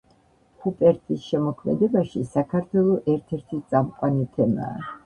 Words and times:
ჰუპერტის 0.63 1.19
შემოქმედებაში 1.33 2.25
საქართველო 2.33 2.99
ერთ-ერთი 3.17 3.65
წამყვანი 3.71 4.29
თემაა. 4.37 4.85